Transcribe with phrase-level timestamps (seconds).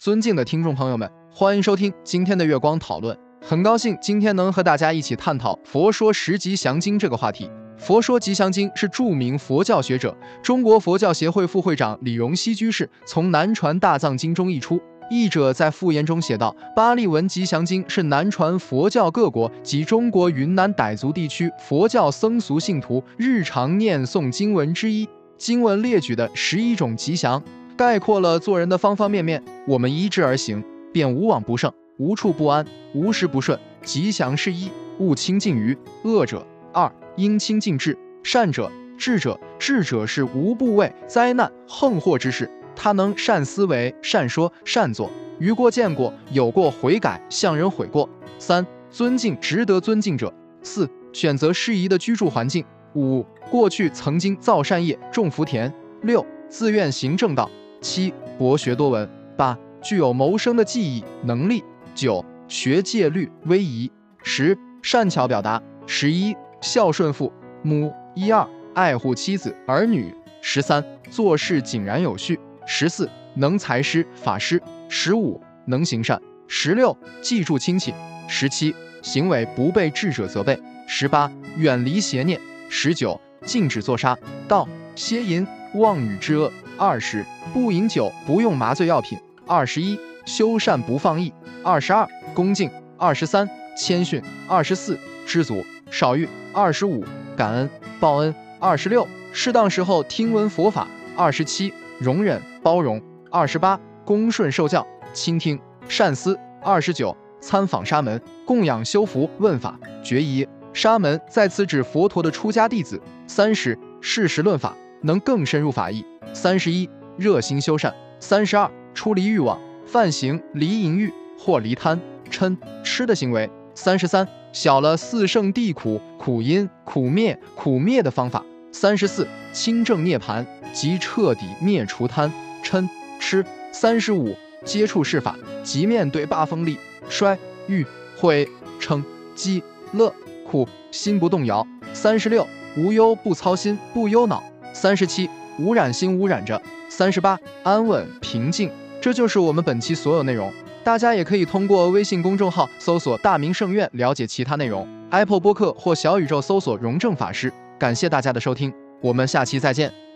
[0.00, 3.14] 尊敬的听众朋友们，欢迎收听今天的月光讨论。
[3.42, 7.44] 很高兴今天能和大家一起探讨《佛说十吉祥经》这个话题。
[7.76, 14.80] 《佛说吉祥经》是著名佛教学者、中国佛教协会副会长李荣熙居士从南传大藏经中译出。
[15.10, 25.06] 译者在附言中写道：“巴利文吉祥经是南传佛教各国及中国云南傣族地区佛教僧俗信徒日常念诵经文之一。
[25.36, 27.42] 经文列举的十一种吉祥。”
[27.80, 30.62] 概括了做人的方方面面，我们依之而行，
[30.92, 32.62] 便无往不胜，无处不安，
[32.92, 33.58] 无时不顺。
[33.82, 36.44] 吉祥是一，勿亲近于恶者；
[36.74, 38.70] 二，应亲近智善者。
[38.98, 48.06] 智者，智者是无不畏灾难横祸之事，他能善思维、善说、善做，余过见过，有过悔改，向人悔过。
[48.38, 50.30] 三，尊敬值得尊敬者。
[50.62, 52.62] 四，选择适宜的居住环境。
[52.94, 55.72] 五，过去曾经造善业，种福田。
[56.02, 57.50] 六，自愿行正道。
[57.80, 61.64] 七博学多闻，八具有谋生的技艺能力，
[61.94, 63.90] 九学戒律威仪，
[64.22, 77.94] 十善巧表达，十一孝顺父母，一二爱护妻子儿女，十三做事井然有序，十四能财师法师，十五能行善，十六记住亲戚，
[78.28, 86.52] 十七行为不被智者责备，十八远离邪念，十九禁止作杀盗邪淫妄语之恶。
[86.80, 89.18] 二十不饮酒，不用麻醉药品。
[89.46, 91.30] 二十一修善不放逸。
[91.62, 92.70] 二十二恭敬。
[92.96, 94.22] 二十三谦逊。
[94.48, 96.26] 二十四知足少欲。
[96.54, 97.04] 二十五
[97.36, 97.68] 感恩
[98.00, 98.34] 报恩。
[98.58, 100.88] 二十六适当时候听闻佛法。
[101.14, 102.98] 二十七容忍包容。
[103.30, 106.34] 二十八恭顺受教，倾听善思。
[106.62, 110.48] 二十九参访沙门，供养修福问法决疑。
[110.72, 112.98] 沙门在此指佛陀的出家弟子。
[113.26, 114.74] 三十事实论法。
[115.02, 116.04] 能更深入法义。
[116.32, 117.94] 三十一，热心修善。
[118.18, 122.00] 三十二，出离欲望，犯行离淫欲或离贪
[122.30, 123.50] 嗔痴的行为。
[123.74, 128.44] 三十三，小了四圣谛苦、苦因、苦灭、苦灭的方法。
[128.72, 132.32] 三十四，清正涅盘，即彻底灭除贪
[132.62, 132.88] 嗔
[133.18, 133.44] 痴。
[133.72, 136.76] 三十五，接触世法，即面对八风力、
[137.08, 137.38] 衰、
[137.68, 138.46] 欲、悔、
[138.80, 139.02] 嗔、
[139.34, 140.12] 饥、乐、
[140.46, 141.66] 苦，心不动摇。
[141.92, 144.42] 三十六，无忧不操心，不忧恼。
[144.72, 145.28] 三十七，
[145.60, 146.56] 污染心污染着；
[146.88, 148.70] 三十八，安稳平静。
[149.00, 150.52] 这就是我们本期所有内容。
[150.82, 154.86] 大家也可以通过微信公众号搜索“大明圣院”了解其他内容。
[155.10, 157.52] Apple 播客或小宇宙搜索“荣正法师”。
[157.78, 160.09] 感谢大家的收听，我们下期再见。